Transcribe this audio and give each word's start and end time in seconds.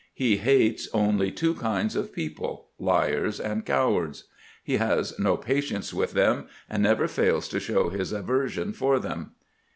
He 0.15 0.37
hates 0.37 0.89
only 0.95 1.31
two 1.31 1.53
kinds 1.53 1.95
of 1.95 2.11
people, 2.11 2.69
liars 2.79 3.39
and 3.39 3.63
cowards. 3.63 4.23
He 4.63 4.77
has 4.77 5.13
no 5.19 5.37
patience 5.37 5.93
with 5.93 6.13
them, 6.13 6.47
and 6.67 6.81
never 6.81 7.07
fails 7.07 7.47
to 7.49 7.59
show 7.59 7.89
his 7.89 8.11
aversion 8.11 8.73
for 8.73 8.97
them." 8.97 9.33